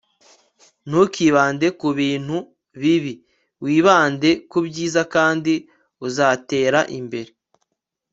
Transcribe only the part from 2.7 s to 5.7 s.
bibi; wibande ku byiza, kandi